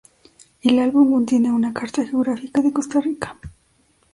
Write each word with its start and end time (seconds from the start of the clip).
El 0.63 0.79
Álbum 0.79 1.11
contiene 1.13 1.51
una 1.51 1.73
"Carta 1.75 2.03
Geográfica 2.03 2.63
de 2.63 2.73
Costa 2.73 2.99
Rica". 2.99 3.37